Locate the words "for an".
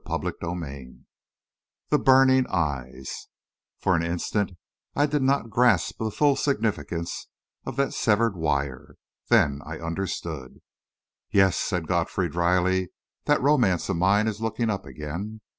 3.77-4.01